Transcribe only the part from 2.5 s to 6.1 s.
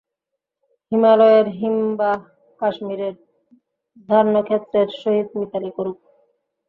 কাশ্মীরের ধান্যক্ষেত্রের সহিত মিতালি করুক।